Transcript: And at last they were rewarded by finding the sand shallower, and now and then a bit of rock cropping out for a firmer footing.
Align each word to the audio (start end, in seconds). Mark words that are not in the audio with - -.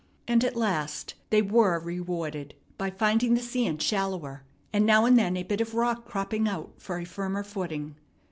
And 0.27 0.43
at 0.43 0.55
last 0.55 1.13
they 1.29 1.43
were 1.43 1.77
rewarded 1.77 2.55
by 2.75 2.89
finding 2.89 3.35
the 3.35 3.39
sand 3.39 3.83
shallower, 3.83 4.41
and 4.73 4.83
now 4.83 5.05
and 5.05 5.15
then 5.15 5.37
a 5.37 5.43
bit 5.43 5.61
of 5.61 5.75
rock 5.75 6.05
cropping 6.05 6.47
out 6.47 6.73
for 6.79 6.97
a 6.97 7.05
firmer 7.05 7.43
footing. 7.43 7.97